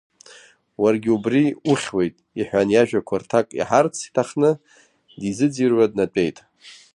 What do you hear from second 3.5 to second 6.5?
иаҳарц иҭахны дизыӡырҩуа днатәеит.